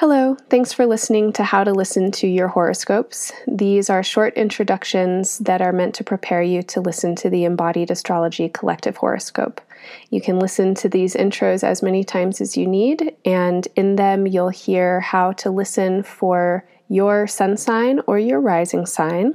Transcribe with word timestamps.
Hello, 0.00 0.36
thanks 0.50 0.74
for 0.74 0.84
listening 0.84 1.32
to 1.32 1.42
How 1.42 1.64
to 1.64 1.72
Listen 1.72 2.10
to 2.10 2.26
Your 2.26 2.48
Horoscopes. 2.48 3.32
These 3.48 3.88
are 3.88 4.02
short 4.02 4.34
introductions 4.34 5.38
that 5.38 5.62
are 5.62 5.72
meant 5.72 5.94
to 5.94 6.04
prepare 6.04 6.42
you 6.42 6.62
to 6.64 6.82
listen 6.82 7.14
to 7.14 7.30
the 7.30 7.46
Embodied 7.46 7.90
Astrology 7.90 8.50
Collective 8.50 8.98
Horoscope. 8.98 9.58
You 10.10 10.20
can 10.20 10.38
listen 10.38 10.74
to 10.74 10.90
these 10.90 11.14
intros 11.14 11.64
as 11.64 11.82
many 11.82 12.04
times 12.04 12.42
as 12.42 12.58
you 12.58 12.66
need, 12.66 13.16
and 13.24 13.66
in 13.74 13.96
them, 13.96 14.26
you'll 14.26 14.50
hear 14.50 15.00
how 15.00 15.32
to 15.32 15.50
listen 15.50 16.02
for 16.02 16.68
your 16.90 17.26
sun 17.26 17.56
sign 17.56 18.00
or 18.06 18.18
your 18.18 18.42
rising 18.42 18.84
sign 18.84 19.34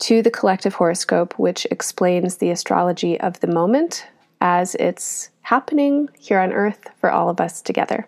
to 0.00 0.22
the 0.22 0.30
collective 0.32 0.74
horoscope, 0.74 1.38
which 1.38 1.68
explains 1.70 2.38
the 2.38 2.50
astrology 2.50 3.20
of 3.20 3.38
the 3.38 3.46
moment 3.46 4.08
as 4.40 4.74
it's 4.74 5.30
happening 5.42 6.08
here 6.18 6.40
on 6.40 6.52
Earth 6.52 6.88
for 6.98 7.12
all 7.12 7.28
of 7.28 7.40
us 7.40 7.62
together. 7.62 8.04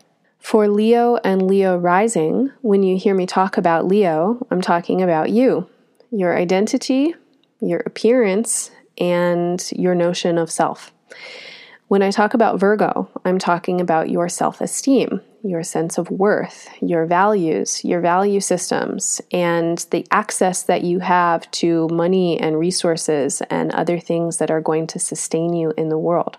For 0.47 0.69
Leo 0.69 1.17
and 1.25 1.49
Leo 1.49 1.77
rising, 1.77 2.53
when 2.63 2.85
you 2.85 2.97
hear 2.97 3.17
me 3.17 3.27
talk 3.27 3.57
about 3.57 3.89
Leo, 3.89 4.47
I'm 4.49 4.61
talking 4.61 5.03
about 5.03 5.31
you, 5.31 5.69
your 6.13 6.39
identity, 6.39 7.17
your 7.61 7.83
appearance, 7.85 8.71
and 8.97 9.61
your 9.75 9.97
notion 9.97 10.39
of 10.39 10.49
self. 10.49 10.93
When 11.89 12.01
I 12.01 12.13
talk 12.13 12.33
about 12.33 12.61
Virgo, 12.61 13.11
I'm 13.25 13.41
talking 13.41 13.81
about 13.81 14.09
your 14.09 14.29
self 14.29 14.61
esteem, 14.61 15.21
your 15.43 15.65
sense 15.65 15.99
of 15.99 16.13
worth, 16.13 16.69
your 16.81 17.07
values, 17.07 17.85
your 17.85 18.01
value 18.01 18.39
systems, 18.39 19.21
and 19.33 19.85
the 19.91 20.07
access 20.13 20.63
that 20.63 20.85
you 20.85 21.01
have 21.01 21.51
to 21.63 21.89
money 21.89 22.39
and 22.39 22.57
resources 22.57 23.43
and 23.51 23.73
other 23.73 23.99
things 23.99 24.37
that 24.37 24.53
are 24.53 24.61
going 24.61 24.87
to 24.87 25.01
sustain 25.01 25.55
you 25.55 25.73
in 25.77 25.89
the 25.89 25.99
world. 25.99 26.37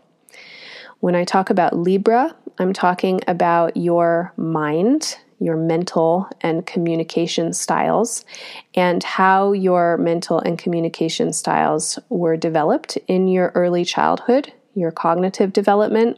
When 1.02 1.14
I 1.14 1.26
talk 1.26 1.50
about 1.50 1.78
Libra, 1.78 2.34
I'm 2.60 2.74
talking 2.74 3.22
about 3.28 3.78
your 3.78 4.34
mind, 4.36 5.18
your 5.40 5.56
mental 5.56 6.28
and 6.42 6.66
communication 6.66 7.54
styles, 7.54 8.26
and 8.74 9.04
how 9.04 9.52
your 9.52 9.98
mental 9.98 10.40
and 10.40 10.58
communication 10.58 11.34
styles 11.34 12.00
were 12.10 12.36
developed 12.36 12.98
in 13.08 13.28
your 13.28 13.52
early 13.54 13.86
childhood, 13.86 14.52
your 14.74 14.92
cognitive 14.92 15.54
development, 15.54 16.18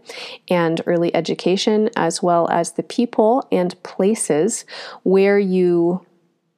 and 0.49 0.81
early 0.85 1.13
education, 1.13 1.89
as 1.97 2.23
well 2.23 2.47
as 2.49 2.73
the 2.73 2.83
people 2.83 3.45
and 3.51 3.81
places 3.83 4.63
where 5.03 5.39
you 5.39 6.05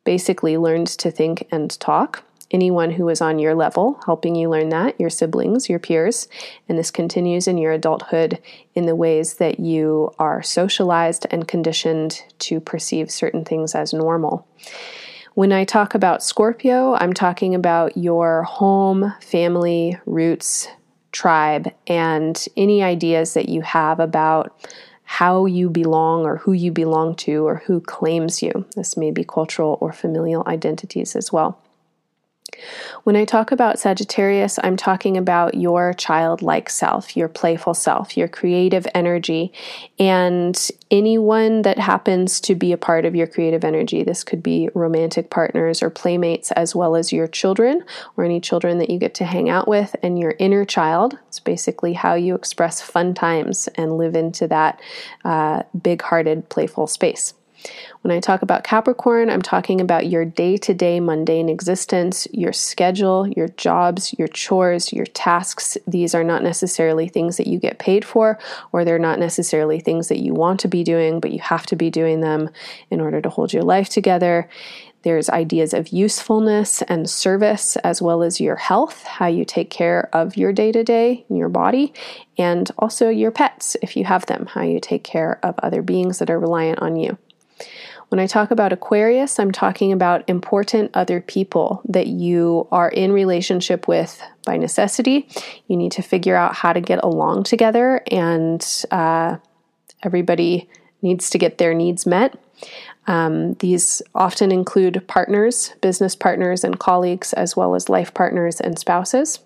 basically 0.04 0.58
learned 0.58 0.88
to 0.88 1.09
think 1.09 1.48
and 1.52 1.80
talk 1.80 2.24
anyone 2.52 2.92
who 2.92 3.10
is 3.10 3.22
on 3.22 3.40
your 3.40 3.56
level, 3.56 4.00
helping 4.06 4.36
you 4.36 4.50
learn 4.50 4.70
that, 4.70 5.00
your 5.00 5.10
siblings, 5.10 5.70
your 5.70 5.80
peers. 5.80 6.28
And 6.70 6.78
this 6.78 6.92
continues 6.92 7.48
in 7.48 7.58
your 7.58 7.72
adulthood 7.72 8.40
in 8.76 8.86
the 8.86 8.96
ways 8.96 9.36
that 9.36 9.60
you 9.60 10.14
are 10.20 10.44
socialized 10.44 11.26
and 11.32 11.48
conditioned 11.48 12.24
to 12.40 12.60
perceive 12.60 13.10
certain 13.12 13.44
things 13.46 13.76
as 13.76 13.94
normal. 13.94 14.48
When 15.34 15.54
I 15.54 15.64
talk 15.64 15.96
about 15.96 16.24
Scorpio, 16.24 16.96
I'm 16.96 17.14
talking 17.14 17.56
about 17.56 17.96
your 17.96 18.44
home, 18.44 19.14
family, 19.22 19.98
roots, 20.06 20.68
tribe, 21.12 21.72
and 21.88 22.46
any 22.58 22.84
ideas 22.84 23.34
that 23.34 23.50
you 23.50 23.62
have 23.62 24.00
about 24.00 24.70
how 25.04 25.46
you 25.46 25.70
belong 25.70 26.26
or 26.26 26.38
who 26.38 26.54
you 26.54 26.72
belong 26.72 27.16
to 27.16 27.46
or 27.46 27.64
who 27.66 27.82
claims 27.82 28.42
you. 28.42 28.66
This 28.76 28.96
may 28.96 29.12
be 29.12 29.24
cultural 29.24 29.78
or 29.82 29.92
familial 29.92 30.44
identities 30.48 31.16
as 31.16 31.34
well. 31.34 31.62
When 33.04 33.16
I 33.16 33.26
talk 33.26 33.52
about 33.52 33.80
Sagittarius, 33.80 34.60
I'm 34.64 34.78
talking 34.78 35.18
about 35.18 35.56
your 35.56 35.94
childlike 35.94 36.70
self, 36.70 37.18
your 37.18 37.28
playful 37.28 37.74
self, 37.74 38.16
your 38.16 38.28
creative 38.28 38.86
energy, 38.94 39.52
and 39.98 40.70
anyone 40.90 41.64
that 41.64 41.80
happens 41.80 42.40
to 42.42 42.56
be 42.56 42.72
a 42.72 42.78
part 42.78 43.06
of 43.06 43.16
your 43.16 43.28
creative 43.28 43.64
energy. 43.64 44.04
This 44.04 44.24
could 44.24 44.44
be 44.44 44.70
romantic 44.76 45.30
partners 45.30 45.82
or 45.82 45.90
playmates, 45.90 46.52
as 46.52 46.76
well 46.76 46.96
as 46.96 47.12
your 47.12 47.28
children 47.28 47.84
or 48.18 48.24
any 48.24 48.40
children 48.40 48.78
that 48.80 48.90
you 48.90 49.00
get 49.00 49.16
to 49.16 49.26
hang 49.26 49.50
out 49.50 49.68
with, 49.68 49.96
and 50.04 50.20
your 50.20 50.36
inner 50.38 50.66
child. 50.66 51.18
It's 51.28 51.40
basically 51.40 51.94
how 51.94 52.14
you 52.14 52.36
express 52.36 52.81
fun 52.81 53.14
times 53.14 53.70
and 53.75 53.98
live 53.98 54.16
into 54.16 54.48
that 54.50 54.81
uh, 55.24 55.64
big 55.81 56.02
hearted, 56.02 56.50
playful 56.50 56.88
space. 56.88 57.34
When 58.02 58.12
I 58.12 58.20
talk 58.20 58.42
about 58.42 58.64
Capricorn, 58.64 59.30
I'm 59.30 59.42
talking 59.42 59.80
about 59.80 60.08
your 60.08 60.26
day 60.26 60.58
to 60.58 60.74
day 60.74 61.00
mundane 61.00 61.50
existence, 61.50 62.28
your 62.32 62.54
schedule, 62.54 63.28
your 63.28 63.50
jobs, 63.50 64.14
your 64.18 64.28
chores, 64.28 64.92
your 64.92 65.06
tasks. 65.06 65.78
These 65.86 66.16
are 66.16 66.24
not 66.24 66.44
necessarily 66.44 67.08
things 67.08 67.38
that 67.38 67.48
you 67.48 67.60
get 67.60 67.80
paid 67.80 68.04
for, 68.04 68.40
or 68.72 68.84
they're 68.84 68.98
not 68.98 69.20
necessarily 69.20 69.80
things 69.80 70.08
that 70.08 70.20
you 70.20 70.34
want 70.34 70.60
to 70.62 70.68
be 70.68 70.84
doing, 70.84 71.20
but 71.20 71.32
you 71.32 71.40
have 71.40 71.66
to 71.68 71.76
be 71.76 71.90
doing 71.90 72.22
them 72.22 72.50
in 72.90 73.02
order 73.02 73.22
to 73.22 73.30
hold 73.30 73.54
your 73.54 73.64
life 73.64 73.90
together. 73.90 74.50
There's 75.04 75.30
ideas 75.30 75.74
of 75.74 75.88
usefulness 75.90 76.84
and 76.84 77.10
service, 77.10 77.76
as 77.78 78.02
well 78.02 78.22
as 78.22 78.40
your 78.40 78.56
health, 78.56 79.04
how 79.04 79.28
you 79.28 79.46
take 79.46 79.72
care 79.72 80.10
of 80.14 80.38
your 80.38 80.54
day 80.54 80.72
to 80.72 80.84
day, 80.84 81.26
your 81.28 81.50
body, 81.50 81.94
and 82.38 82.70
also 82.78 83.10
your 83.10 83.32
pets, 83.32 83.76
if 83.82 83.98
you 83.98 84.06
have 84.06 84.28
them, 84.28 84.46
how 84.46 84.62
you 84.62 84.80
take 84.80 85.04
care 85.04 85.40
of 85.44 85.56
other 85.60 85.82
beings 85.82 86.20
that 86.20 86.30
are 86.30 86.40
reliant 86.40 86.80
on 86.80 86.98
you. 86.98 87.18
When 88.10 88.20
I 88.20 88.28
talk 88.28 88.52
about 88.52 88.74
Aquarius, 88.74 89.40
I'm 89.40 89.54
talking 89.54 89.94
about 89.94 90.28
important 90.28 90.92
other 90.94 91.22
people 91.22 91.82
that 91.88 92.08
you 92.08 92.68
are 92.70 92.90
in 92.90 93.14
relationship 93.14 93.88
with 93.88 94.22
by 94.46 94.58
necessity. 94.58 95.30
You 95.68 95.78
need 95.78 95.94
to 95.94 96.02
figure 96.02 96.36
out 96.36 96.54
how 96.54 96.74
to 96.74 96.82
get 96.82 97.02
along 97.04 97.44
together, 97.44 98.02
and 98.12 98.66
uh, 98.92 99.38
everybody 100.04 100.70
needs 101.02 101.30
to 101.30 101.38
get 101.38 101.58
their 101.58 101.74
needs 101.74 102.06
met. 102.06 102.38
Um, 103.08 103.54
these 103.56 104.02
often 104.14 104.52
include 104.52 105.08
partners, 105.08 105.74
business 105.82 106.16
partners, 106.16 106.64
and 106.64 106.80
colleagues, 106.80 107.34
as 107.34 107.56
well 107.56 107.76
as 107.76 107.90
life 107.90 108.14
partners 108.14 108.60
and 108.60 108.78
spouses. 108.78 109.40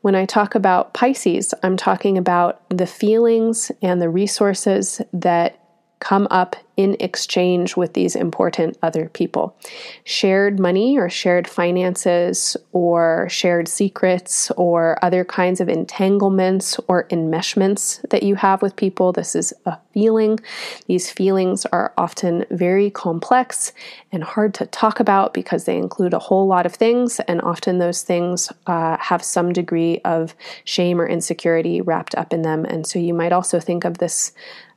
When 0.00 0.14
I 0.14 0.26
talk 0.26 0.54
about 0.54 0.92
Pisces, 0.92 1.54
I'm 1.62 1.76
talking 1.76 2.18
about 2.18 2.68
the 2.68 2.86
feelings 2.86 3.70
and 3.80 4.02
the 4.02 4.08
resources 4.08 5.00
that 5.12 5.63
come 6.04 6.28
up 6.30 6.54
in 6.76 6.96
exchange 7.00 7.78
with 7.78 7.94
these 7.94 8.14
important 8.14 8.76
other 8.82 9.08
people. 9.08 9.56
Shared 10.04 10.60
money 10.60 10.98
or 10.98 11.08
shared 11.08 11.48
finances 11.48 12.58
or 12.72 13.26
shared 13.30 13.68
secrets 13.68 14.50
or 14.50 14.98
other 15.00 15.24
kinds 15.24 15.62
of 15.62 15.68
entanglements 15.70 16.78
or 16.88 17.04
enmeshments 17.08 18.06
that 18.10 18.22
you 18.22 18.34
have 18.34 18.60
with 18.60 18.76
people. 18.76 19.12
This 19.12 19.34
is 19.34 19.54
a 19.64 19.78
feeling. 19.94 20.40
These 20.88 21.10
feelings 21.10 21.64
are 21.66 21.94
often 21.96 22.44
very 22.50 22.90
complex 22.90 23.72
and 24.12 24.22
hard 24.22 24.52
to 24.54 24.66
talk 24.66 25.00
about 25.00 25.32
because 25.32 25.64
they 25.64 25.78
include 25.78 26.12
a 26.12 26.18
whole 26.18 26.46
lot 26.46 26.66
of 26.66 26.74
things, 26.74 27.18
and 27.20 27.40
often 27.40 27.78
those 27.78 28.02
things 28.02 28.52
uh, 28.66 28.98
have 28.98 29.22
some 29.24 29.54
degree 29.54 30.00
of 30.04 30.34
shame 30.64 31.00
or 31.00 31.08
insecurity 31.08 31.80
wrapped 31.80 32.14
up 32.14 32.34
in 32.34 32.42
them. 32.42 32.66
And 32.66 32.86
so 32.86 32.98
you 32.98 33.14
might 33.14 33.32
also 33.32 33.58
think 33.58 33.86
of 33.86 33.96
this. 33.98 34.32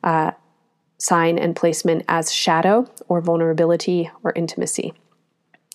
Uh, 0.05 0.31
sign 0.97 1.37
and 1.37 1.55
placement 1.55 2.03
as 2.07 2.33
shadow 2.33 2.89
or 3.07 3.21
vulnerability 3.21 4.09
or 4.23 4.33
intimacy. 4.35 4.93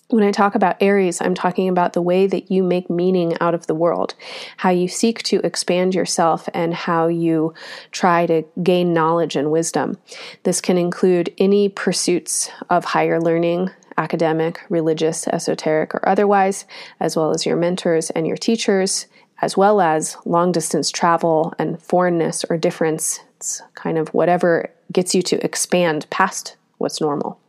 When 0.09 0.23
I 0.23 0.31
talk 0.31 0.53
about 0.53 0.75
Aries, 0.79 1.21
I'm 1.21 1.33
talking 1.33 1.69
about 1.69 1.93
the 1.93 2.01
way 2.01 2.27
that 2.27 2.51
you 2.51 2.61
make 2.61 2.89
meaning 2.89 3.35
out 3.39 3.55
of 3.55 3.65
the 3.65 3.73
world, 3.73 4.13
how 4.57 4.69
you 4.69 4.87
seek 4.87 5.23
to 5.23 5.39
expand 5.43 5.95
yourself, 5.95 6.47
and 6.53 6.73
how 6.73 7.07
you 7.07 7.53
try 7.91 8.27
to 8.27 8.43
gain 8.61 8.93
knowledge 8.93 9.35
and 9.35 9.49
wisdom. 9.49 9.97
This 10.43 10.61
can 10.61 10.77
include 10.77 11.33
any 11.39 11.69
pursuits 11.69 12.51
of 12.69 12.85
higher 12.85 13.19
learning, 13.19 13.71
academic, 13.97 14.61
religious, 14.69 15.27
esoteric, 15.29 15.95
or 15.95 16.07
otherwise, 16.07 16.65
as 16.99 17.15
well 17.15 17.31
as 17.31 17.45
your 17.45 17.55
mentors 17.55 18.09
and 18.11 18.27
your 18.27 18.37
teachers, 18.37 19.07
as 19.41 19.57
well 19.57 19.81
as 19.81 20.15
long 20.25 20.51
distance 20.51 20.91
travel 20.91 21.53
and 21.57 21.81
foreignness 21.81 22.45
or 22.49 22.57
difference. 22.57 23.19
It's 23.37 23.61
kind 23.73 23.97
of 23.97 24.09
whatever 24.09 24.69
gets 24.91 25.15
you 25.15 25.21
to 25.23 25.43
expand 25.43 26.09
past 26.09 26.55
what's 26.77 27.01
normal. 27.01 27.39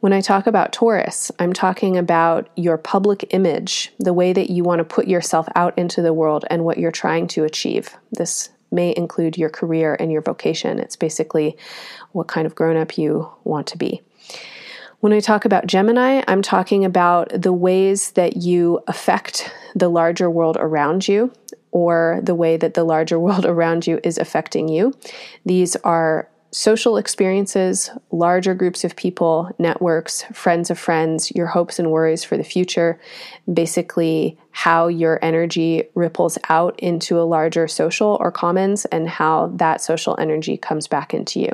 When 0.00 0.14
I 0.14 0.22
talk 0.22 0.46
about 0.46 0.72
Taurus, 0.72 1.30
I'm 1.38 1.52
talking 1.52 1.98
about 1.98 2.48
your 2.56 2.78
public 2.78 3.34
image, 3.34 3.92
the 3.98 4.14
way 4.14 4.32
that 4.32 4.48
you 4.48 4.64
want 4.64 4.78
to 4.78 4.84
put 4.84 5.06
yourself 5.06 5.46
out 5.54 5.76
into 5.76 6.00
the 6.00 6.14
world 6.14 6.46
and 6.50 6.64
what 6.64 6.78
you're 6.78 6.90
trying 6.90 7.26
to 7.28 7.44
achieve. 7.44 7.94
This 8.10 8.48
may 8.70 8.94
include 8.96 9.36
your 9.36 9.50
career 9.50 9.96
and 10.00 10.10
your 10.10 10.22
vocation. 10.22 10.78
It's 10.78 10.96
basically 10.96 11.56
what 12.12 12.28
kind 12.28 12.46
of 12.46 12.54
grown 12.54 12.78
up 12.78 12.96
you 12.96 13.30
want 13.44 13.66
to 13.68 13.78
be. 13.78 14.00
When 15.00 15.12
I 15.12 15.20
talk 15.20 15.44
about 15.44 15.66
Gemini, 15.66 16.22
I'm 16.28 16.42
talking 16.42 16.84
about 16.84 17.30
the 17.30 17.52
ways 17.52 18.12
that 18.12 18.36
you 18.36 18.80
affect 18.86 19.52
the 19.74 19.88
larger 19.88 20.30
world 20.30 20.56
around 20.60 21.08
you 21.08 21.32
or 21.72 22.20
the 22.22 22.34
way 22.34 22.56
that 22.56 22.74
the 22.74 22.84
larger 22.84 23.18
world 23.26 23.44
around 23.44 23.86
you 23.86 24.00
is 24.02 24.18
affecting 24.18 24.68
you. 24.68 24.94
These 25.44 25.76
are 25.76 26.28
social 26.52 26.96
experiences, 26.96 27.90
larger 28.10 28.54
groups 28.54 28.82
of 28.84 28.96
people, 28.96 29.50
networks, 29.58 30.22
friends 30.32 30.70
of 30.70 30.78
friends, 30.78 31.30
your 31.32 31.46
hopes 31.46 31.78
and 31.78 31.90
worries 31.90 32.24
for 32.24 32.36
the 32.36 32.44
future, 32.44 33.00
basically 33.52 34.36
how 34.50 34.88
your 34.88 35.18
energy 35.22 35.84
ripples 35.94 36.38
out 36.48 36.78
into 36.80 37.20
a 37.20 37.22
larger 37.22 37.68
social 37.68 38.16
or 38.20 38.32
commons, 38.32 38.84
and 38.86 39.08
how 39.08 39.46
that 39.54 39.80
social 39.80 40.16
energy 40.18 40.56
comes 40.56 40.88
back 40.88 41.14
into 41.14 41.40
you. 41.40 41.50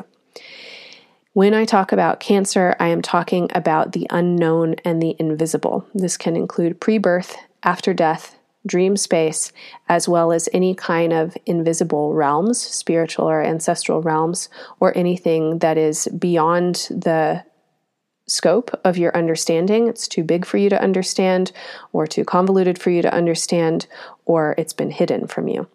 When 1.34 1.52
I 1.52 1.66
talk 1.66 1.92
about 1.92 2.20
cancer, 2.20 2.75
I 2.81 2.88
am 2.88 3.02
talking 3.02 3.50
about 3.54 3.92
the 3.92 4.06
unknown 4.08 4.76
and 4.87 5.02
the 5.02 5.14
invisible. 5.19 5.87
This 5.94 6.16
can 6.16 6.34
include 6.34 6.81
pre 6.81 6.96
birth, 6.96 7.37
after 7.62 7.92
death, 7.92 8.38
dream 8.66 8.96
space, 8.96 9.52
as 9.88 10.08
well 10.08 10.32
as 10.32 10.48
any 10.52 10.74
kind 10.74 11.12
of 11.12 11.36
invisible 11.46 12.12
realms, 12.12 12.60
spiritual 12.60 13.28
or 13.28 13.42
ancestral 13.42 14.02
realms, 14.02 14.48
or 14.80 14.96
anything 14.96 15.60
that 15.60 15.78
is 15.78 16.08
beyond 16.18 16.88
the 16.90 17.44
scope 18.28 18.78
of 18.84 18.98
your 18.98 19.16
understanding. 19.16 19.88
It's 19.88 20.08
too 20.08 20.24
big 20.24 20.44
for 20.44 20.56
you 20.56 20.68
to 20.70 20.82
understand, 20.82 21.52
or 21.92 22.06
too 22.06 22.24
convoluted 22.24 22.78
for 22.78 22.90
you 22.90 23.02
to 23.02 23.14
understand, 23.14 23.86
or 24.24 24.54
it's 24.58 24.72
been 24.72 24.90
hidden 24.90 25.26
from 25.26 25.48
you. 25.48 25.68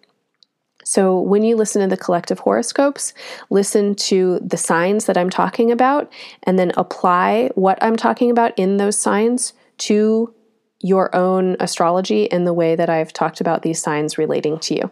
So, 0.84 1.20
when 1.20 1.44
you 1.44 1.56
listen 1.56 1.82
to 1.82 1.88
the 1.88 2.02
collective 2.02 2.40
horoscopes, 2.40 3.14
listen 3.50 3.96
to 3.96 4.40
the 4.40 4.58
signs 4.58 5.06
that 5.06 5.18
I'm 5.18 5.30
talking 5.30 5.72
about 5.72 6.12
and 6.44 6.58
then 6.58 6.72
apply 6.76 7.52
what 7.56 7.78
I'm 7.82 7.96
talking 7.96 8.32
about 8.32 8.58
in 8.58 8.78
those 8.78 9.00
signs 9.00 9.54
to 9.80 10.34
your 10.84 11.16
own 11.16 11.58
astrology 11.60 12.24
in 12.26 12.44
the 12.44 12.54
way 12.54 12.76
that 12.76 12.90
I've 12.90 13.14
talked 13.14 13.42
about 13.42 13.62
these 13.62 13.82
signs 13.82 14.18
relating 14.18 14.60
to 14.60 14.76
you. 14.76 14.92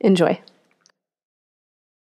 Enjoy. 0.00 0.40